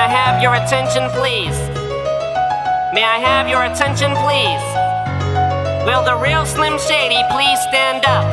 I 0.00 0.08
have 0.08 0.40
your 0.40 0.54
attention, 0.54 1.10
please? 1.10 1.58
May 2.94 3.04
I 3.04 3.18
have 3.20 3.48
your 3.48 3.64
attention, 3.64 4.16
please? 4.16 4.64
Will 5.84 6.02
the 6.02 6.16
real 6.16 6.46
Slim 6.46 6.78
Shady 6.78 7.20
please 7.28 7.60
stand 7.68 8.06
up? 8.06 8.24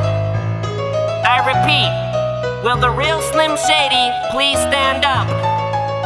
I 1.28 1.44
repeat, 1.44 2.64
will 2.64 2.80
the 2.80 2.88
real 2.88 3.20
Slim 3.20 3.58
Shady 3.58 4.10
please 4.30 4.56
stand 4.56 5.04
up? 5.04 5.47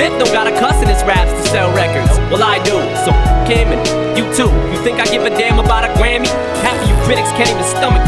Smith 0.00 0.16
don't 0.18 0.32
gotta 0.32 0.50
cuss 0.56 0.80
in 0.80 0.88
his 0.88 1.04
raps 1.04 1.28
to 1.28 1.42
sell 1.50 1.68
records. 1.76 2.16
Well, 2.32 2.42
I 2.42 2.56
do, 2.64 2.72
so 3.04 3.12
Kim 3.44 3.68
and 3.68 3.84
you 4.16 4.24
too. 4.32 4.48
You 4.72 4.80
think 4.80 4.96
I 4.96 5.04
give 5.04 5.28
a 5.28 5.28
damn 5.28 5.58
about 5.58 5.84
a 5.84 5.92
Grammy? 6.00 6.24
Half 6.64 6.80
of 6.80 6.88
you 6.88 6.96
critics 7.04 7.28
can't 7.36 7.52
even 7.52 7.68
stomach 7.68 8.00